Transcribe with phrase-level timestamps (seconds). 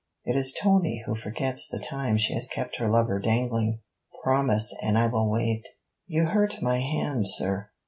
[0.25, 3.81] 'It is Tony who forgets the time she has kept her lover dangling.
[4.23, 5.67] Promise, and I will wait.'
[6.07, 7.69] 'You hurt my hand, sir.'